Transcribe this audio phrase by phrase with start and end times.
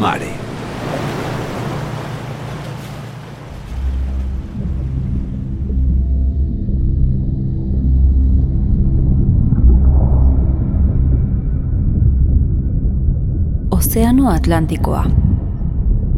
[0.00, 0.28] Mare.
[13.70, 15.04] Ozeano Atlantikoa.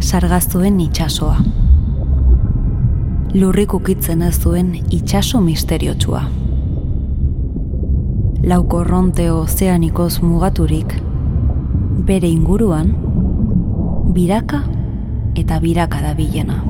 [0.00, 1.36] Sargaztuen itsasoa.
[3.34, 6.22] Lurrik ukitzen ez duen itsaso misteriotsua.
[8.42, 10.92] Laukorronte ozeanikoz mugaturik,
[12.04, 13.11] bere inguruan,
[14.12, 14.62] biraka
[15.34, 16.62] eta biraka da bilena.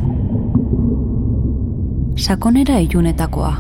[2.17, 3.55] Sakonera ilunetakoa.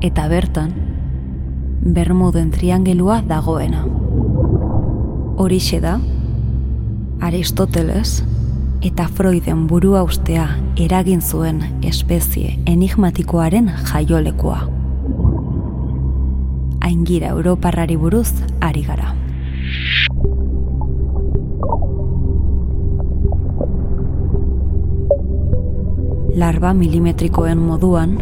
[0.00, 0.72] Eta bertan,
[1.84, 3.82] Bermuden triangelua dagoena.
[5.36, 5.98] Horixe da,
[7.20, 8.22] Aristoteles
[8.80, 10.46] eta Freuden burua ustea
[10.80, 14.62] eragin zuen espezie enigmatikoaren jaiolekoa.
[16.80, 19.23] Aingira Europarrari buruz ari gara.
[26.34, 28.16] Larba milimetrikoen moduan,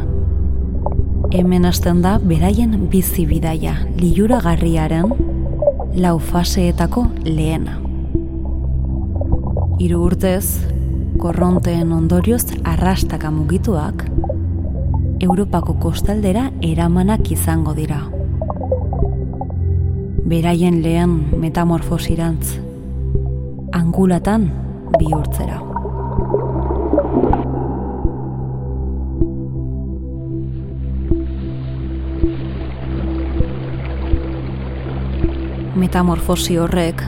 [1.33, 5.09] hemen hasten da beraien bizi bidaia liuragarriaren
[5.97, 7.79] lau faseetako lehena.
[9.81, 10.45] Hiru urtez,
[11.25, 14.05] korronteen ondorioz arrastaka mugituak,
[15.25, 18.03] Europako kostaldera eramanak izango dira.
[20.29, 22.59] Beraien lehen metamorfosirantz,
[23.73, 24.51] angulatan
[24.99, 25.72] bihurtzera.
[35.83, 37.01] Metamorfosi horrek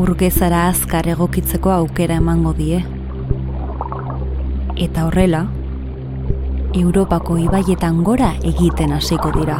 [0.00, 2.78] urgezara azkar egokitzeko aukera emango die.
[4.80, 5.42] Eta horrela,
[6.80, 9.58] Europako ibaietan gora egiten hasiko dira.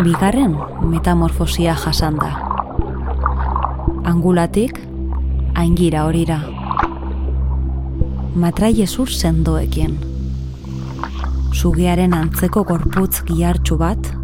[0.00, 0.56] Bigarren
[0.90, 2.32] metamorfosia jasan da.
[4.10, 4.80] Angulatik,
[5.54, 6.40] aingira horira.
[8.34, 10.00] Matraiesur sendoekin.
[11.54, 14.16] Sugearen antzeko gorputz gihartxu bat,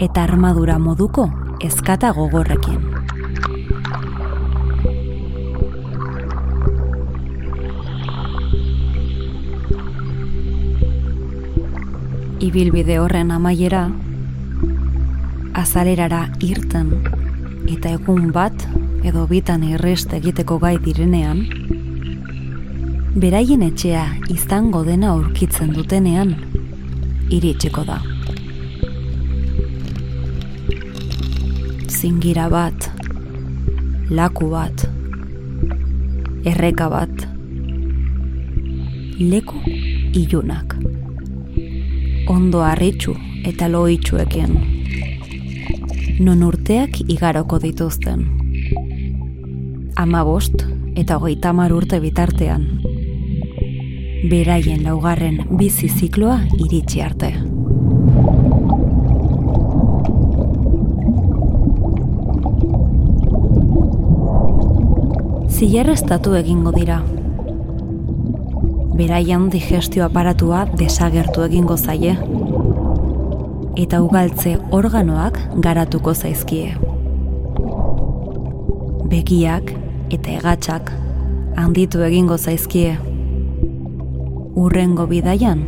[0.00, 1.28] eta armadura moduko
[1.62, 2.80] ezkata gogorrekin.
[12.44, 13.86] Ibilbide horren amaiera,
[15.54, 16.90] azalerara irten
[17.70, 18.66] eta egun bat
[19.04, 21.44] edo bitan irrest egiteko gai direnean,
[23.14, 24.04] beraien etxea
[24.34, 26.34] izango dena aurkitzen dutenean,
[27.30, 28.02] iritsiko da.
[32.04, 32.90] Zingira bat,
[34.12, 34.82] laku bat,
[36.44, 37.22] erreka bat,
[39.16, 39.56] leku
[40.12, 40.74] ilunak,
[42.28, 43.16] ondo harritxu
[43.48, 44.52] eta loitxuekin,
[46.20, 48.28] non urteak igaroko dituzten.
[49.96, 50.60] Ama bost
[51.00, 52.68] eta hogeita urte bitartean,
[54.28, 57.53] beraien laugarren bizi zikloa iritsi arte.
[65.64, 66.98] Zilarreztatu egingo dira.
[68.98, 72.12] Beraian digestio aparatua desagertu egingo zaie.
[73.80, 76.74] Eta ugaltze organoak garatuko zaizkie.
[79.14, 79.72] Begiak
[80.12, 80.92] eta egatxak
[81.56, 82.98] handitu egingo zaizkie.
[84.66, 85.64] Urrengo bidaian,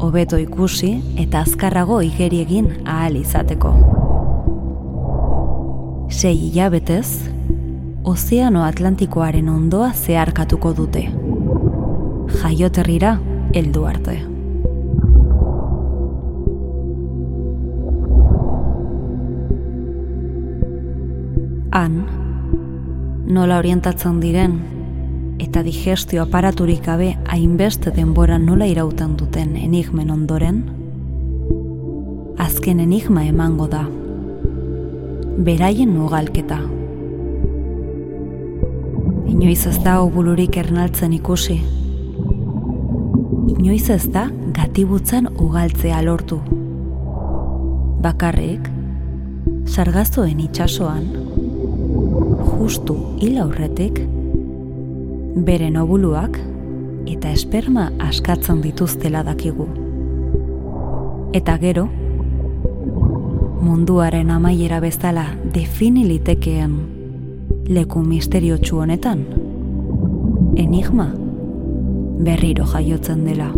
[0.00, 3.76] hobeto ikusi eta azkarrago igeri egin ahal izateko.
[6.08, 7.34] Sei hilabetez,
[8.04, 11.06] Ozeano Atlantikoaren ondoa zeharkatuko dute.
[12.42, 13.14] Jaioterrira
[13.56, 14.16] heldu arte.
[21.72, 21.96] Han,
[23.24, 24.60] nola orientatzen diren
[25.40, 30.60] eta digestio aparaturik gabe hainbeste denbora nola irauten duten enigmen ondoren,
[32.36, 33.86] azken enigma emango da.
[35.48, 36.60] Beraien nugalketa
[39.44, 41.58] inoiz ez da obulurik ernaltzen ikusi.
[43.52, 44.22] Inoiz ez da
[44.56, 46.38] gatibutzan ugaltzea lortu.
[48.06, 48.70] Bakarrik,
[49.68, 51.04] sargaztoen itsasoan,
[52.54, 54.00] justu hil aurretik,
[55.44, 56.40] beren obuluak
[57.04, 59.68] eta esperma askatzen dituztela dakigu.
[61.36, 61.84] Eta gero,
[63.60, 66.93] munduaren amaiera bezala definilitekeen
[67.68, 69.24] leku misteriotsu honetan,
[70.56, 71.06] enigma
[72.24, 73.52] berriro jaiotzen dela.